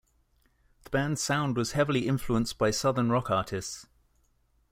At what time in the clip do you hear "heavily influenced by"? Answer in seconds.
1.73-2.71